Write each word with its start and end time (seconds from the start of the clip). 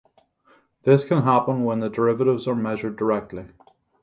This 0.81 1.03
can 1.03 1.21
happen 1.21 1.63
when 1.63 1.79
the 1.79 1.87
derivatives 1.87 2.47
are 2.47 2.55
measured 2.55 2.97
directly. 2.97 3.45